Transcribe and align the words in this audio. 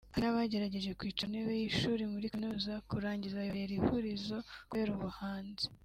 Hari 0.13 0.23
n’abagerageje 0.27 0.91
kwicara 0.99 1.27
ku 1.29 1.31
ntebe 1.31 1.51
y’ishuri 1.59 2.03
muri 2.13 2.31
Kaminuza 2.31 2.73
kurangiza 2.89 3.37
bibabera 3.43 3.73
ihurizo 3.75 4.37
kubera 4.69 4.91
ubuhanzi 4.97 5.65